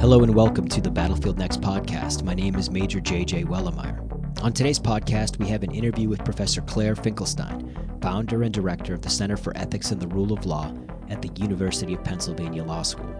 [0.00, 2.22] Hello and welcome to the Battlefield Next podcast.
[2.22, 4.42] My name is Major JJ Wellemeyer.
[4.42, 9.02] On today's podcast, we have an interview with Professor Claire Finkelstein, founder and director of
[9.02, 10.74] the Center for Ethics and the Rule of Law
[11.10, 13.14] at the University of Pennsylvania Law School.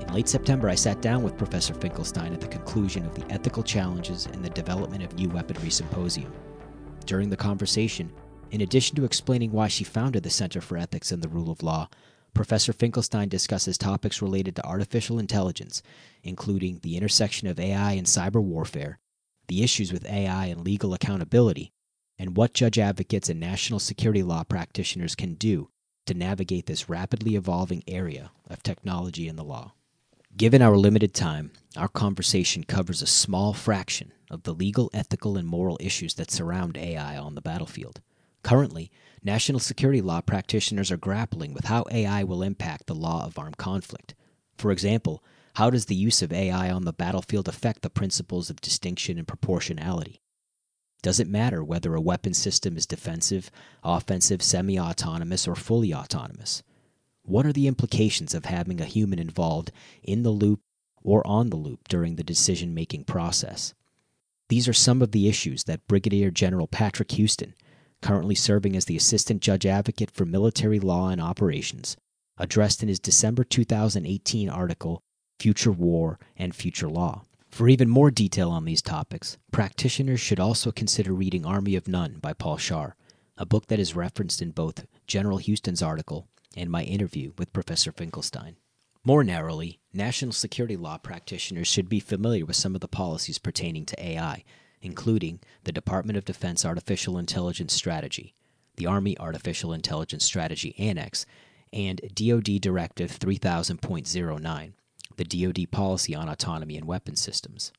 [0.00, 3.64] In late September, I sat down with Professor Finkelstein at the conclusion of the ethical
[3.64, 6.32] challenges in the development of new weaponry symposium.
[7.04, 8.12] During the conversation,
[8.52, 11.64] in addition to explaining why she founded the Center for Ethics and the Rule of
[11.64, 11.88] Law,
[12.36, 15.82] Professor Finkelstein discusses topics related to artificial intelligence,
[16.22, 18.98] including the intersection of AI and cyber warfare,
[19.48, 21.72] the issues with AI and legal accountability,
[22.18, 25.70] and what judge advocates and national security law practitioners can do
[26.04, 29.72] to navigate this rapidly evolving area of technology and the law.
[30.36, 35.48] Given our limited time, our conversation covers a small fraction of the legal, ethical, and
[35.48, 38.02] moral issues that surround AI on the battlefield.
[38.42, 38.90] Currently,
[39.26, 43.56] national security law practitioners are grappling with how AI will impact the law of armed
[43.56, 44.14] conflict.
[44.56, 45.22] For example,
[45.56, 49.26] how does the use of AI on the battlefield affect the principles of distinction and
[49.26, 50.22] proportionality?
[51.02, 53.50] Does it matter whether a weapon system is defensive,
[53.82, 56.62] offensive, semi autonomous, or fully autonomous?
[57.22, 59.72] What are the implications of having a human involved
[60.04, 60.60] in the loop
[61.02, 63.74] or on the loop during the decision making process?
[64.48, 67.54] These are some of the issues that Brigadier General Patrick Huston,
[68.02, 71.96] currently serving as the Assistant Judge Advocate for Military Law and Operations,
[72.38, 75.02] addressed in his December 2018 article,
[75.38, 77.22] Future War and Future Law.
[77.50, 82.18] For even more detail on these topics, practitioners should also consider reading Army of None
[82.20, 82.92] by Paul Scharre,
[83.36, 87.92] a book that is referenced in both General Huston's article and my interview with Professor
[87.92, 88.56] Finkelstein.
[89.04, 93.84] More narrowly, national security law practitioners should be familiar with some of the policies pertaining
[93.86, 94.42] to AI,
[94.86, 98.32] including the Department of Defense Artificial Intelligence Strategy,
[98.76, 101.26] the Army Artificial Intelligence Strategy Annex,
[101.72, 104.72] and DoD Directive 3000.09,
[105.16, 107.72] the DoD Policy on Autonomy and Weapons Systems.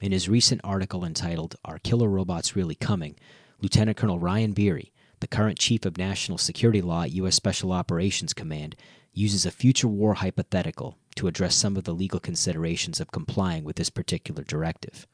[0.00, 3.16] In his recent article entitled Are Killer Robots Really Coming?
[3.60, 7.34] Lieutenant Colonel Ryan Beery, the current Chief of National Security Law at U.S.
[7.34, 8.76] Special Operations Command,
[9.12, 13.76] uses a future war hypothetical to address some of the legal considerations of complying with
[13.76, 15.06] this particular directive.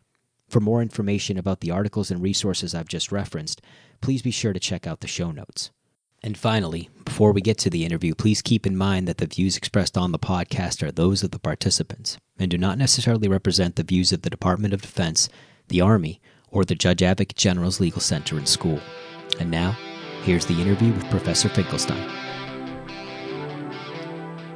[0.48, 3.60] For more information about the articles and resources I've just referenced,
[4.00, 5.70] please be sure to check out the show notes.
[6.22, 9.56] And finally, before we get to the interview, please keep in mind that the views
[9.56, 13.82] expressed on the podcast are those of the participants and do not necessarily represent the
[13.82, 15.28] views of the Department of Defense,
[15.68, 16.20] the Army,
[16.50, 18.80] or the Judge Advocate General's Legal Center and School.
[19.40, 19.76] And now,
[20.22, 22.08] here's the interview with Professor Finkelstein.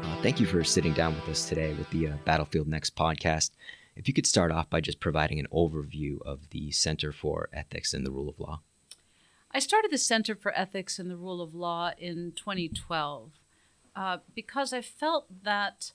[0.02, 3.50] Uh, thank you for sitting down with us today with the uh, Battlefield Next podcast.
[3.96, 7.92] If you could start off by just providing an overview of the Center for Ethics
[7.92, 8.60] and the Rule of Law.
[9.52, 13.30] I started the Center for Ethics and the Rule of Law in 2012
[13.96, 15.92] uh, because I felt that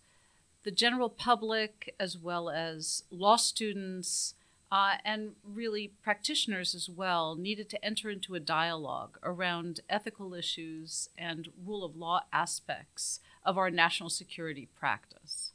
[0.63, 4.33] the general public, as well as law students,
[4.71, 11.09] uh, and really practitioners as well, needed to enter into a dialogue around ethical issues
[11.17, 15.53] and rule of law aspects of our national security practice.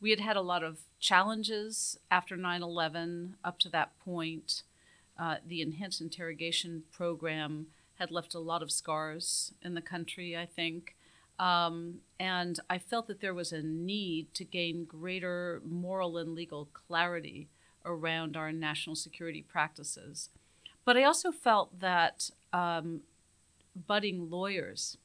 [0.00, 4.62] We had had a lot of challenges after 9 11 up to that point.
[5.18, 7.66] Uh, the enhanced interrogation program
[7.98, 10.94] had left a lot of scars in the country, I think.
[11.38, 16.68] Um, and I felt that there was a need to gain greater moral and legal
[16.72, 17.48] clarity
[17.84, 20.30] around our national security practices.
[20.84, 23.02] But I also felt that um,
[23.86, 24.96] budding lawyers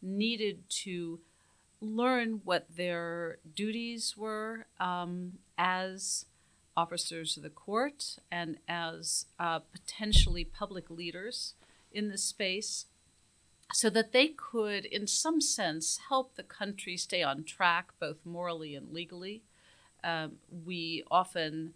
[0.00, 1.20] needed to
[1.80, 6.26] learn what their duties were um, as
[6.76, 11.54] officers of the court and as uh, potentially public leaders
[11.92, 12.86] in this space
[13.72, 18.74] so that they could, in some sense, help the country stay on track both morally
[18.74, 19.42] and legally.
[20.04, 21.74] Um, we often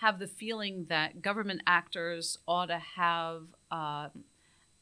[0.00, 4.08] have the feeling that government actors ought to have uh,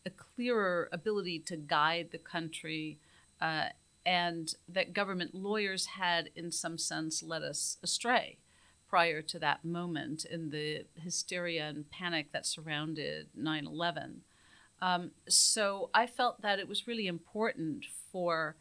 [0.05, 2.99] a clearer ability to guide the country
[3.41, 3.67] uh,
[4.05, 8.39] and that government lawyers had, in some sense, led us astray
[8.89, 14.23] prior to that moment in the hysteria and panic that surrounded 9 11.
[14.83, 18.57] Um, so I felt that it was really important for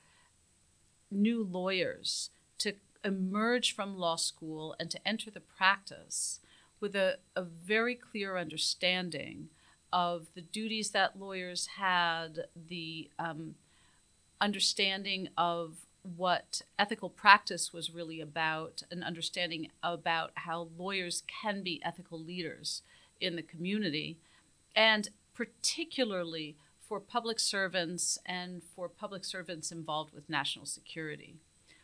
[1.09, 2.29] new lawyers
[2.59, 2.73] to
[3.03, 6.39] emerge from law school and to enter the practice
[6.79, 9.49] with a, a very clear understanding
[9.91, 13.55] of the duties that lawyers had, the um,
[14.41, 15.85] understanding of
[16.17, 22.81] what ethical practice was really about, an understanding about how lawyers can be ethical leaders
[23.19, 24.17] in the community,
[24.75, 31.35] and particularly for public servants and for public servants involved with national security.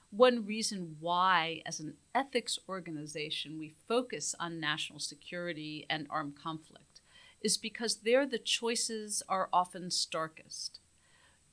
[0.10, 7.02] one reason why, as an ethics organization, we focus on national security and armed conflict
[7.42, 10.80] is because there the choices are often starkest.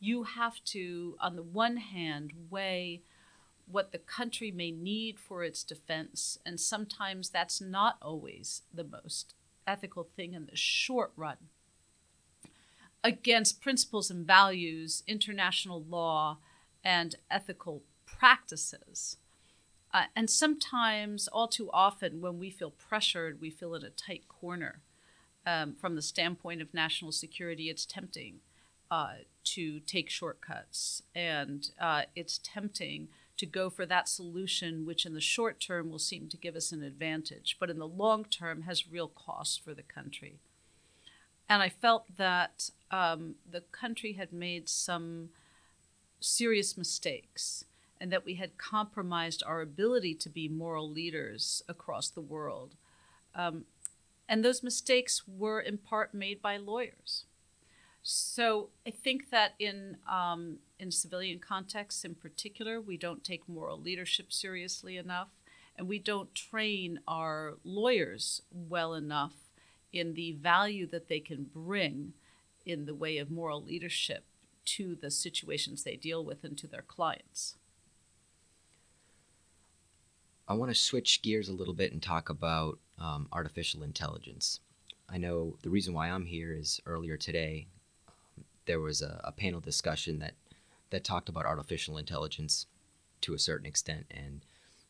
[0.05, 3.01] You have to, on the one hand, weigh
[3.65, 9.33] what the country may need for its defense, and sometimes that's not always the most
[9.67, 11.39] ethical thing in the short run,
[13.03, 16.37] against principles and values, international law,
[16.85, 19.17] and ethical practices.
[19.95, 24.29] Uh, and sometimes, all too often, when we feel pressured, we feel in a tight
[24.29, 24.83] corner.
[25.47, 28.41] Um, from the standpoint of national security, it's tempting
[28.91, 35.15] uh, to take shortcuts, and uh, it's tempting to go for that solution, which in
[35.15, 38.63] the short term will seem to give us an advantage, but in the long term
[38.63, 40.39] has real costs for the country.
[41.49, 45.31] And I felt that um, the country had made some
[46.21, 47.65] serious mistakes
[48.01, 52.77] and that we had compromised our ability to be moral leaders across the world.
[53.35, 53.65] Um,
[54.29, 57.25] and those mistakes were in part made by lawyers.
[58.07, 63.81] So I think that in um, in civilian contexts, in particular, we don't take moral
[63.81, 65.29] leadership seriously enough,
[65.75, 69.33] and we don't train our lawyers well enough
[69.91, 72.13] in the value that they can bring
[72.67, 74.25] in the way of moral leadership
[74.67, 77.55] to the situations they deal with and to their clients.
[80.47, 84.61] I want to switch gears a little bit and talk about um, artificial intelligence.
[85.09, 87.67] I know the reason why I'm here is earlier today
[88.67, 90.35] there was a, a, panel discussion that
[90.91, 92.67] that talked about artificial intelligence
[93.21, 94.45] to a certain extent, and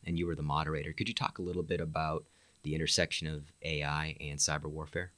[0.05, 0.93] and you were the moderator.
[0.93, 2.25] Could you talk a little bit about
[2.63, 5.11] the intersection of AI and cyber warfare?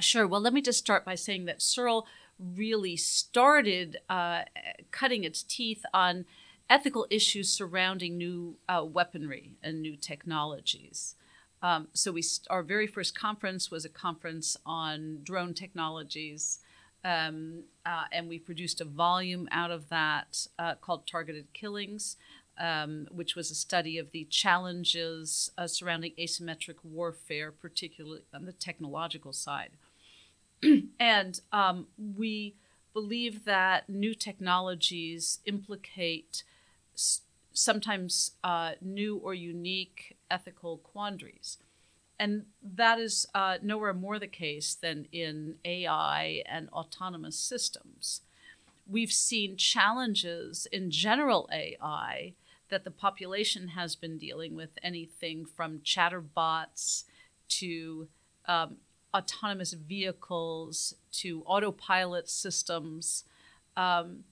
[0.00, 0.26] Sure.
[0.26, 2.04] Well, let me just start by saying that CERL
[2.38, 4.42] really started uh,
[4.90, 6.24] cutting its teeth on
[6.70, 11.16] ethical issues surrounding new uh, weaponry and new technologies.
[11.62, 16.60] Um, so we st- our very first conference was a conference on drone technologies,
[17.04, 22.16] um, uh, and we produced a volume out of that uh, called Targeted Killings,
[22.58, 28.52] um, which was a study of the challenges uh, surrounding asymmetric warfare, particularly on the
[28.52, 29.70] technological side.
[31.00, 31.86] and um,
[32.16, 32.54] we
[32.92, 36.42] believe that new technologies implicate
[37.52, 41.58] sometimes uh, new or unique ethical quandaries.
[42.20, 48.20] And that is uh, nowhere more the case than in AI and autonomous systems.
[48.86, 52.34] We've seen challenges in general AI
[52.68, 57.04] that the population has been dealing with, anything from chatterbots
[57.48, 58.08] to
[58.44, 58.76] um,
[59.14, 63.24] autonomous vehicles to autopilot systems.
[63.78, 64.24] Um,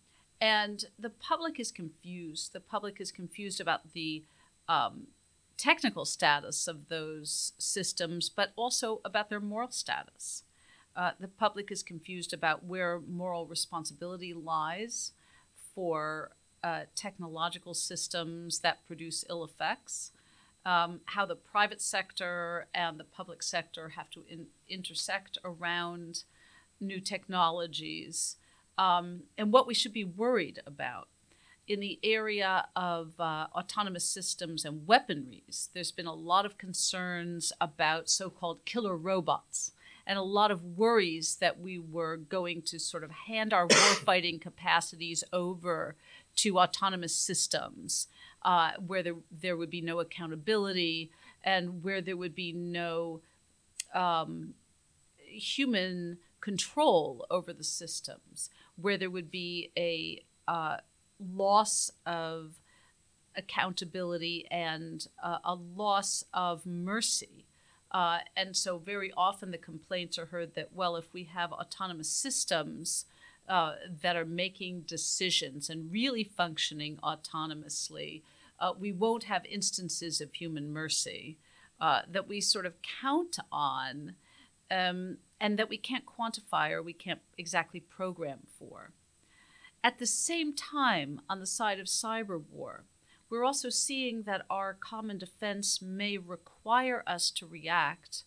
[0.43, 2.53] and the public is confused.
[2.53, 4.25] The public is confused about the
[4.69, 5.07] um,
[5.59, 10.45] technical status of those systems, but also about their moral status.
[10.97, 15.13] Uh, the public is confused about where moral responsibility lies
[15.75, 16.31] for
[16.65, 20.13] uh, technological systems that produce ill effects,
[20.65, 26.25] um, how the private sector and the public sector have to in- intersect around
[26.81, 28.37] new technologies
[28.77, 31.09] um, and what we should be worried about.
[31.69, 37.53] In the area of uh, autonomous systems and weaponries, there's been a lot of concerns
[37.61, 39.73] about so called killer robots
[40.07, 44.41] and a lot of worries that we were going to sort of hand our warfighting
[44.41, 45.95] capacities over
[46.37, 48.09] to autonomous systems
[48.43, 51.11] uh, where there, there would be no accountability
[51.45, 53.21] and where there would be no
[53.95, 54.55] um,
[55.19, 60.79] human control over the systems where there would be a uh,
[61.21, 62.61] loss of
[63.37, 67.47] accountability and uh, a loss of mercy.
[67.91, 72.11] Uh, and so, very often, the complaints are heard that, well, if we have autonomous
[72.11, 73.07] systems
[73.49, 78.23] uh, that are making decisions and really functioning autonomously,
[78.61, 81.39] uh, we won't have instances of human mercy
[81.81, 84.15] uh, that we sort of count on
[84.71, 88.91] um, and that we can't quantify or we can't exactly program for.
[89.89, 92.85] At the same time, on the side of cyber war,
[93.31, 98.25] we're also seeing that our common defense may require us to react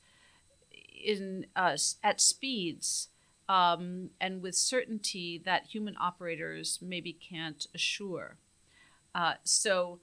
[0.72, 3.10] in uh, at speeds
[3.48, 8.38] um, and with certainty that human operators maybe can't assure.
[9.14, 10.00] Uh, so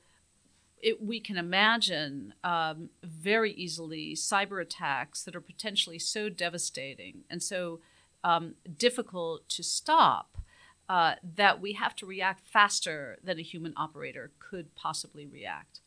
[0.81, 7.43] it, we can imagine um, very easily cyber attacks that are potentially so devastating and
[7.43, 7.81] so
[8.23, 10.39] um, difficult to stop
[10.89, 15.81] uh, that we have to react faster than a human operator could possibly react.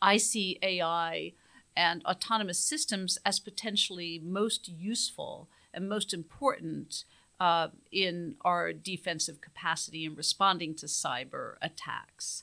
[0.00, 1.32] I see AI
[1.76, 7.04] and autonomous systems as potentially most useful and most important
[7.40, 12.42] uh, in our defensive capacity in responding to cyber attacks.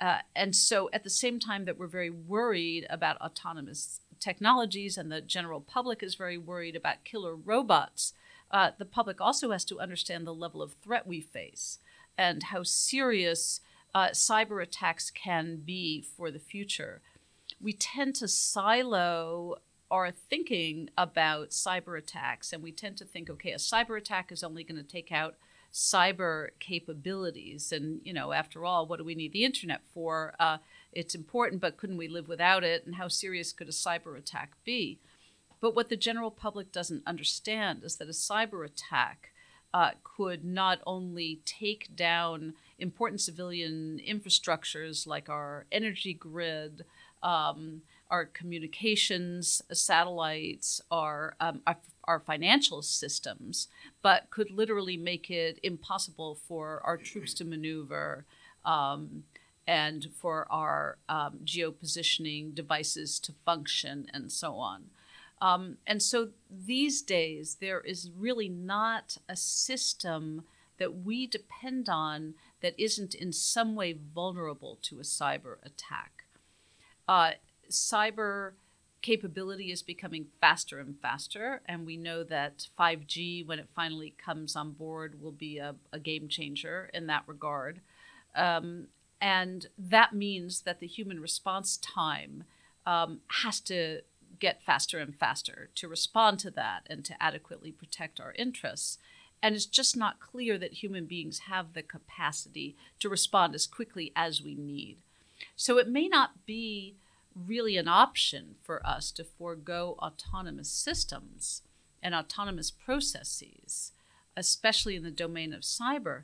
[0.00, 5.10] Uh, and so, at the same time that we're very worried about autonomous technologies and
[5.10, 8.12] the general public is very worried about killer robots,
[8.50, 11.78] uh, the public also has to understand the level of threat we face
[12.16, 13.60] and how serious
[13.94, 17.00] uh, cyber attacks can be for the future.
[17.60, 19.56] We tend to silo
[19.90, 24.42] our thinking about cyber attacks, and we tend to think, okay, a cyber attack is
[24.42, 25.36] only going to take out
[25.72, 27.72] cyber capabilities.
[27.72, 30.34] And, you know, after all, what do we need the internet for?
[30.38, 30.58] Uh,
[30.92, 32.86] it's important, but couldn't we live without it?
[32.86, 35.00] And how serious could a cyber attack be?
[35.64, 39.32] But what the general public doesn't understand is that a cyber attack
[39.72, 46.84] uh, could not only take down important civilian infrastructures like our energy grid,
[47.22, 47.80] um,
[48.10, 53.68] our communications satellites, our, um, our, our financial systems,
[54.02, 58.26] but could literally make it impossible for our troops to maneuver
[58.66, 59.24] um,
[59.66, 64.90] and for our um, geopositioning devices to function and so on.
[65.40, 70.44] Um, and so these days, there is really not a system
[70.78, 76.24] that we depend on that isn't in some way vulnerable to a cyber attack.
[77.06, 77.32] Uh,
[77.70, 78.52] cyber
[79.02, 84.56] capability is becoming faster and faster, and we know that 5G, when it finally comes
[84.56, 87.80] on board, will be a, a game changer in that regard.
[88.34, 88.88] Um,
[89.20, 92.44] and that means that the human response time
[92.86, 94.00] um, has to
[94.38, 98.98] get faster and faster to respond to that and to adequately protect our interests.
[99.42, 104.12] And it's just not clear that human beings have the capacity to respond as quickly
[104.16, 104.98] as we need.
[105.56, 106.96] So it may not be
[107.34, 111.62] really an option for us to forego autonomous systems
[112.02, 113.92] and autonomous processes,
[114.36, 116.22] especially in the domain of cyber.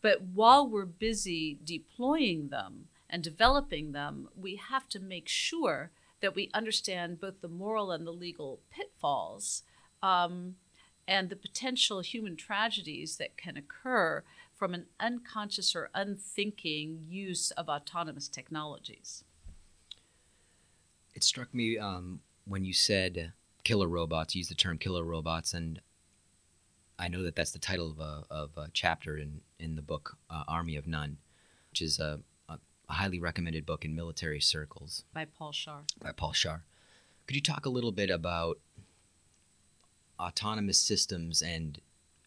[0.00, 5.90] But while we're busy deploying them and developing them, we have to make sure
[6.22, 9.64] that we understand both the moral and the legal pitfalls
[10.02, 10.54] um,
[11.06, 14.22] and the potential human tragedies that can occur
[14.54, 19.24] from an unconscious or unthinking use of autonomous technologies.
[21.14, 23.32] It struck me um, when you said
[23.64, 25.80] killer robots, you used the term killer robots, and
[26.98, 30.16] I know that that's the title of a, of a chapter in, in the book
[30.30, 31.18] uh, Army of None,
[31.70, 32.20] which is a,
[32.92, 35.04] a, highly recommended book in military circles.
[35.12, 35.82] By Paul Shar.
[36.00, 36.62] By Paul Scharre.
[37.26, 38.58] Could you talk a little bit about
[40.18, 41.80] autonomous systems and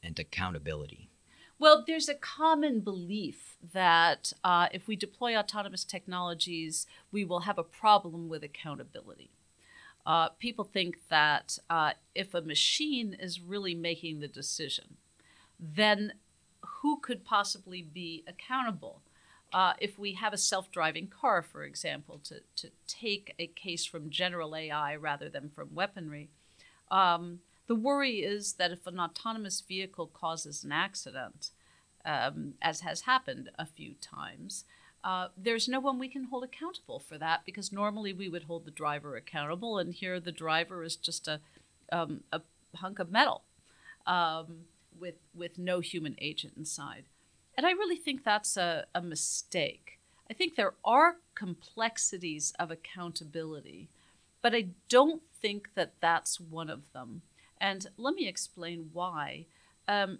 [0.04, 1.10] and accountability?
[1.58, 7.58] Well, there's a common belief that uh, if we deploy autonomous technologies, we will have
[7.58, 9.32] a problem with accountability.
[10.06, 14.98] Uh, people think that uh, if a machine is really making the decision,
[15.60, 16.14] then
[16.82, 19.02] who could possibly be accountable?
[19.56, 23.86] Uh, if we have a self driving car, for example, to, to take a case
[23.86, 26.28] from general AI rather than from weaponry,
[26.92, 31.52] um, the worry is that if an autonomous vehicle causes an accident,
[32.04, 34.66] um, as has happened a few times,
[35.06, 38.66] uh, there's no one we can hold accountable for that because normally we would hold
[38.66, 41.40] the driver accountable, and here the driver is just a,
[41.94, 42.42] um, a
[42.76, 43.44] hunk of metal
[44.06, 44.66] um,
[45.00, 47.06] with, with no human agent inside.
[47.58, 50.00] And I really think that's a, a mistake.
[50.30, 53.90] I think there are complexities of accountability,
[54.42, 57.22] but I don't think that that's one of them.
[57.60, 59.46] And let me explain why.
[59.88, 60.20] Um,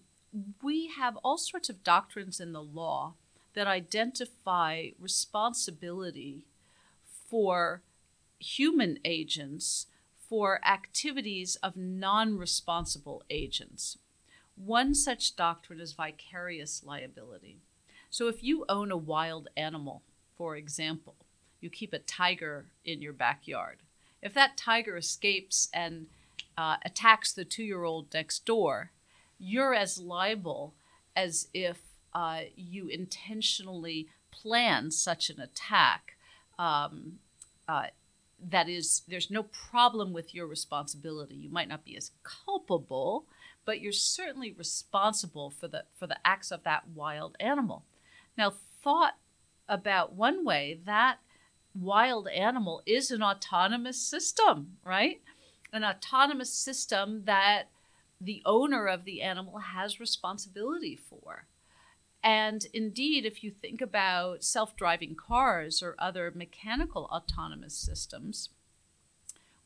[0.62, 3.14] we have all sorts of doctrines in the law
[3.54, 6.46] that identify responsibility
[7.04, 7.82] for
[8.40, 9.88] human agents
[10.30, 13.98] for activities of non responsible agents.
[14.56, 17.58] One such doctrine is vicarious liability.
[18.10, 20.02] So, if you own a wild animal,
[20.38, 21.16] for example,
[21.60, 23.80] you keep a tiger in your backyard.
[24.22, 26.08] If that tiger escapes and
[26.58, 28.92] uh, attacks the two year old next door,
[29.38, 30.74] you're as liable
[31.16, 31.80] as if
[32.14, 36.16] uh, you intentionally plan such an attack.
[36.58, 37.20] Um,
[37.68, 37.88] uh,
[38.50, 41.36] that is, there's no problem with your responsibility.
[41.36, 43.26] You might not be as culpable,
[43.66, 47.84] but you're certainly responsible for the for the acts of that wild animal.
[48.38, 48.54] Now,
[48.84, 49.16] thought
[49.68, 51.18] about one way, that
[51.74, 55.22] wild animal is an autonomous system, right?
[55.76, 57.66] an autonomous system that
[58.20, 61.48] the owner of the animal has responsibility for.
[62.24, 68.50] And indeed, if you think about self driving cars or other mechanical autonomous systems,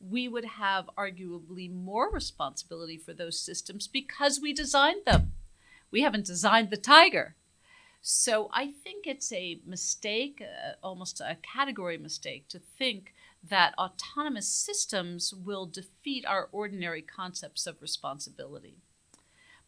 [0.00, 5.32] we would have arguably more responsibility for those systems because we designed them.
[5.90, 7.36] We haven't designed the tiger.
[8.00, 13.12] So I think it's a mistake, uh, almost a category mistake, to think
[13.46, 18.78] that autonomous systems will defeat our ordinary concepts of responsibility.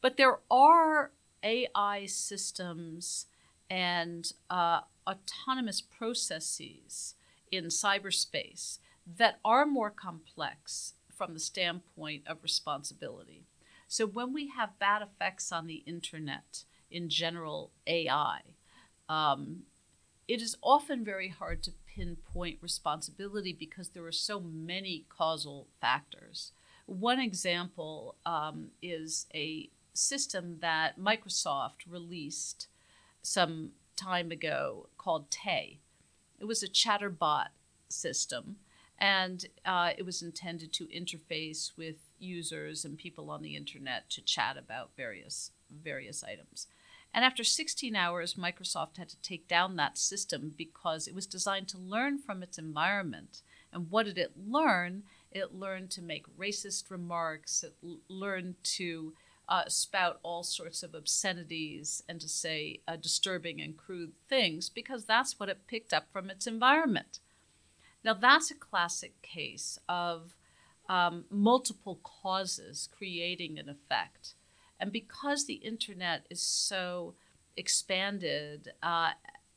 [0.00, 1.12] But there are
[1.42, 3.26] AI systems
[3.68, 7.14] and uh, autonomous processes
[7.50, 13.44] in cyberspace that are more complex from the standpoint of responsibility.
[13.88, 18.40] So when we have bad effects on the internet, in general AI,
[19.09, 19.62] um,
[20.28, 26.52] it is often very hard to pinpoint responsibility because there are so many causal factors.
[26.87, 32.68] One example um, is a system that Microsoft released
[33.23, 35.78] some time ago called Tay.
[36.38, 37.49] It was a chatterbot
[37.88, 38.56] system
[39.02, 44.23] and uh, it was intended to interface with users and people on the internet to
[44.23, 45.50] chat about various
[45.82, 46.68] various items.
[47.12, 51.68] And after 16 hours, Microsoft had to take down that system because it was designed
[51.68, 53.42] to learn from its environment.
[53.73, 55.02] And what did it learn?
[55.32, 57.64] It learned to make racist remarks.
[57.64, 59.14] It l- learned to
[59.49, 65.04] uh, spout all sorts of obscenities and to say uh, disturbing and crude things because
[65.04, 67.18] that's what it picked up from its environment.
[68.04, 70.35] Now, that's a classic case of
[70.88, 74.35] um, multiple causes creating an effect.
[74.80, 77.14] And because the internet is so
[77.56, 79.12] expanded uh,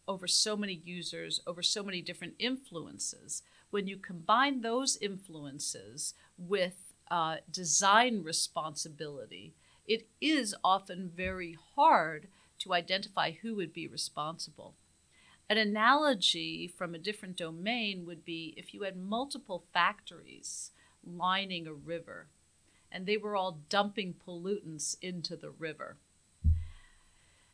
[0.07, 6.93] over so many users, over so many different influences, when you combine those influences with
[7.09, 9.53] uh, design responsibility,
[9.87, 12.27] it is often very hard
[12.59, 14.75] to identify who would be responsible.
[15.47, 20.71] An analogy from a different domain would be if you had multiple factories
[21.05, 22.27] lining a river
[22.91, 25.97] and they were all dumping pollutants into the river.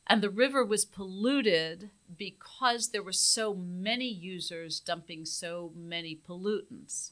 [0.08, 7.12] And the river was polluted because there were so many users dumping so many pollutants.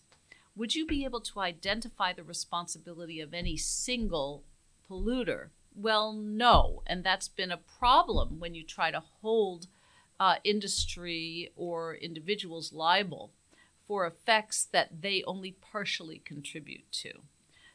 [0.55, 4.43] Would you be able to identify the responsibility of any single
[4.89, 5.49] polluter?
[5.75, 6.83] Well, no.
[6.85, 9.67] And that's been a problem when you try to hold
[10.19, 13.31] uh, industry or individuals liable
[13.87, 17.11] for effects that they only partially contribute to.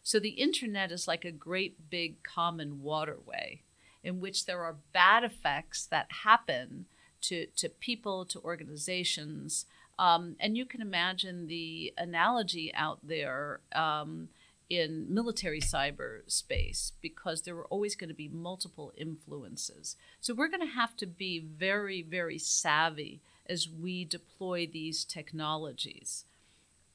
[0.03, 3.63] So the internet is like a great big common waterway
[4.03, 6.85] in which there are bad effects that happen
[7.23, 9.65] to, to people, to organizations.
[9.99, 14.29] Um, and you can imagine the analogy out there um,
[14.71, 19.97] in military cyberspace because there are always going to be multiple influences.
[20.21, 26.25] So we're going to have to be very, very savvy as we deploy these technologies.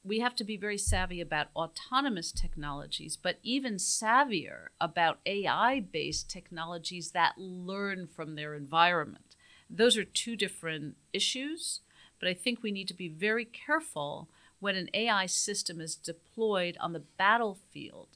[0.02, 6.30] We have to be very savvy about autonomous technologies, but even savvier about AI based
[6.30, 9.36] technologies that learn from their environment.
[9.68, 11.80] Those are two different issues,
[12.18, 14.28] but I think we need to be very careful
[14.60, 18.08] when an AI system is deployed on the battlefield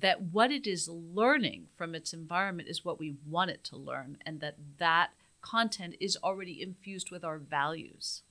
[0.00, 4.16] that what it is learning from its environment is what we want it to learn
[4.24, 5.10] and that that
[5.42, 8.22] content is already infused with our values.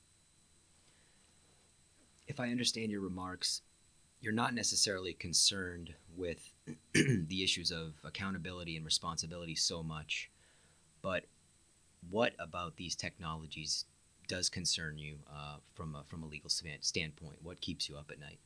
[2.27, 3.61] If I understand your remarks,
[4.21, 6.53] you're not necessarily concerned with
[6.93, 10.29] the issues of accountability and responsibility so much,
[11.01, 11.25] but
[12.09, 13.85] what about these technologies
[14.31, 17.35] does concern you uh, from a, from a legal standpoint?
[17.43, 18.39] What keeps you up at night?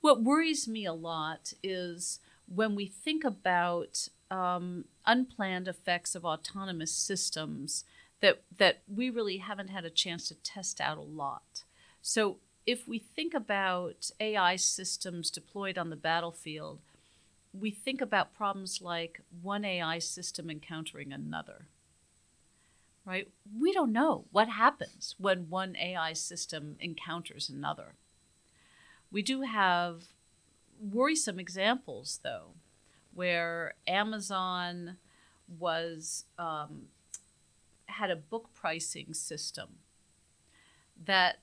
[0.00, 6.92] What worries me a lot is when we think about um, unplanned effects of autonomous
[6.92, 7.84] systems
[8.20, 11.64] that that we really haven't had a chance to test out a lot.
[12.00, 16.78] So if we think about AI systems deployed on the battlefield,
[17.52, 21.66] we think about problems like one AI system encountering another
[23.08, 23.28] right?
[23.58, 27.94] We don't know what happens when one AI system encounters another.
[29.10, 30.02] We do have
[30.78, 32.50] worrisome examples, though,
[33.14, 34.98] where Amazon
[35.58, 36.88] was um,
[37.86, 39.78] had a book pricing system
[41.06, 41.38] that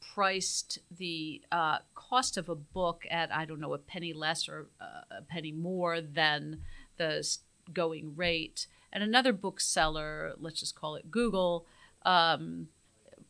[0.00, 4.68] priced the uh, cost of a book at I don't know a penny less or
[4.80, 6.62] uh, a penny more than
[6.96, 7.36] the
[7.70, 11.66] going rate, and another bookseller, let's just call it Google,
[12.06, 12.68] um,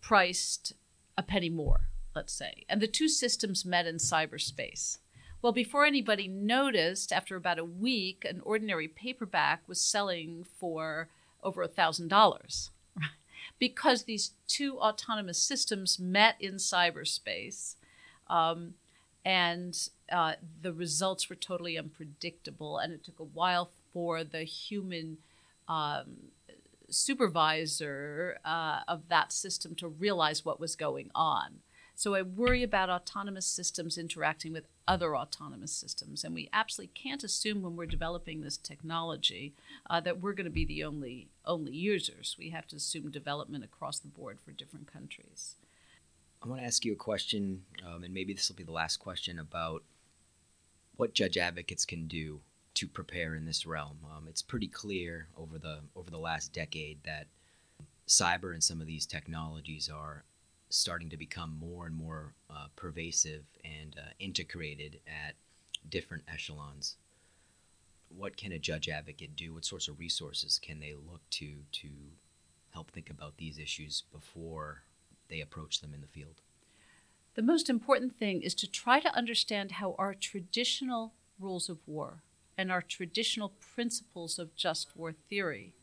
[0.01, 0.75] priced
[1.19, 2.65] a penny more, let's say.
[2.69, 4.99] And the two systems met in cyberspace.
[5.43, 11.09] Well, before anybody noticed, after about a week, an ordinary paperback was selling for
[11.43, 12.71] over a thousand dollars
[13.59, 17.75] because these two autonomous systems met in cyberspace
[18.29, 18.75] um,
[19.25, 25.19] and uh, the results were totally unpredictable and it took a while for the human
[25.69, 26.31] um,
[26.89, 31.61] supervisor uh, of that system to realize what was going on
[31.99, 36.25] so I worry about autonomous systems interacting with other autonomous systems.
[36.25, 39.55] And we absolutely can't assume when we're developing this technology
[39.89, 42.37] uh, that we're going to be the only, only users.
[42.39, 45.55] We have to assume development across the board for different countries.
[46.43, 48.99] I want to ask you a question, um, and maybe this will be the last
[48.99, 49.83] question about
[50.97, 52.41] what judge advocates can do
[52.77, 53.99] to prepare in this realm.
[54.05, 57.27] Um, it's pretty clear over the over the last decade that
[58.07, 60.25] cyber and some of these technologies are
[60.69, 65.35] starting to become more and more uh, pervasive and uh, integrated at
[65.89, 66.97] different echelons.
[68.09, 69.55] What can a judge advocate do?
[69.55, 71.89] What sorts of resources can they look to to
[72.75, 74.83] help think about these issues before
[75.29, 76.43] they approach them in the field?
[77.37, 82.23] The most important thing is to try to understand how our traditional rules of war
[82.59, 85.75] and our traditional principles of just war theory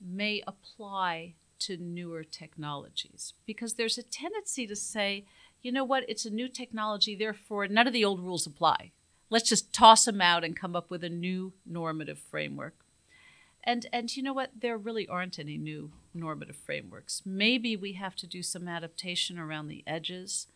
[0.00, 5.24] may apply to newer technologies because there's a tendency to say,
[5.62, 8.92] you know what, it's a new technology, therefore none of the old rules apply.
[9.28, 12.74] Let's just toss them out and come up with a new normative framework.
[13.62, 17.22] And and you know what, there really aren't any new normative frameworks.
[17.24, 20.46] Maybe we have to do some adaptation around the edges,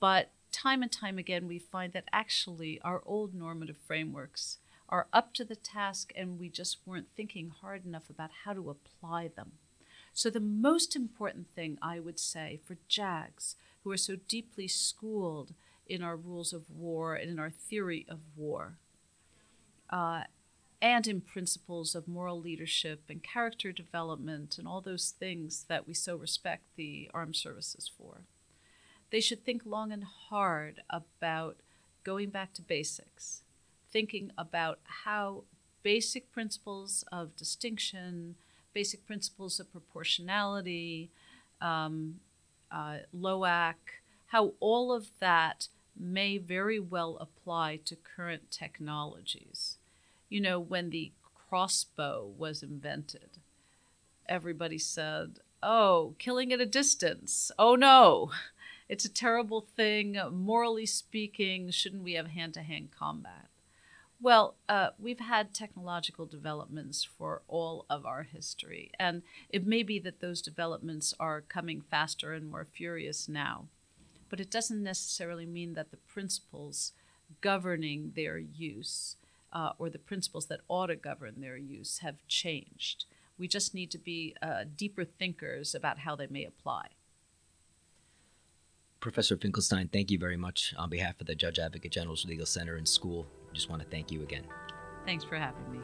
[0.00, 5.32] but time and time again we find that actually our old normative frameworks are up
[5.32, 9.52] to the task and we just weren't thinking hard enough about how to apply them.
[10.12, 15.54] So, the most important thing I would say for JAGs who are so deeply schooled
[15.86, 18.76] in our rules of war and in our theory of war,
[19.88, 20.24] uh,
[20.82, 25.94] and in principles of moral leadership and character development and all those things that we
[25.94, 28.22] so respect the armed services for.
[29.12, 31.58] They should think long and hard about
[32.02, 33.42] going back to basics,
[33.90, 35.44] thinking about how
[35.82, 38.36] basic principles of distinction,
[38.72, 41.10] basic principles of proportionality,
[41.60, 42.20] um,
[42.70, 43.74] uh, LOAC,
[44.28, 49.76] how all of that may very well apply to current technologies.
[50.30, 51.12] You know, when the
[51.50, 53.36] crossbow was invented,
[54.26, 57.52] everybody said, oh, killing at a distance.
[57.58, 58.30] Oh no,
[58.92, 60.18] it's a terrible thing.
[60.30, 63.48] Morally speaking, shouldn't we have hand to hand combat?
[64.20, 69.98] Well, uh, we've had technological developments for all of our history, and it may be
[70.00, 73.64] that those developments are coming faster and more furious now,
[74.28, 76.92] but it doesn't necessarily mean that the principles
[77.40, 79.16] governing their use
[79.54, 83.06] uh, or the principles that ought to govern their use have changed.
[83.38, 86.88] We just need to be uh, deeper thinkers about how they may apply.
[89.02, 92.76] Professor Finkelstein, thank you very much on behalf of the Judge Advocate General's Legal Center
[92.76, 94.44] and School just want to thank you again.
[95.04, 95.80] Thanks for having me.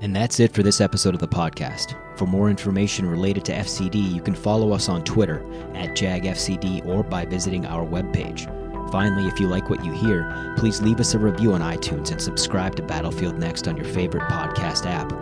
[0.00, 1.96] And that's it for this episode of the podcast.
[2.18, 7.04] For more information related to FCD, you can follow us on Twitter at JAGFCD or
[7.04, 8.50] by visiting our webpage.
[8.90, 12.20] Finally, if you like what you hear, please leave us a review on iTunes and
[12.20, 15.12] subscribe to Battlefield Next on your favorite podcast app.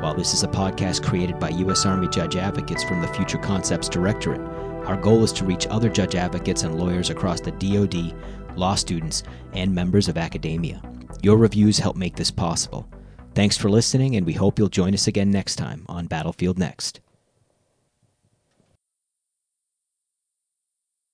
[0.00, 1.84] While this is a podcast created by U.S.
[1.84, 4.40] Army Judge Advocates from the Future Concepts Directorate,
[4.88, 8.14] our goal is to reach other judge advocates and lawyers across the DoD,
[8.56, 9.22] law students,
[9.52, 10.82] and members of academia.
[11.22, 12.88] Your reviews help make this possible.
[13.34, 17.00] Thanks for listening, and we hope you'll join us again next time on Battlefield Next.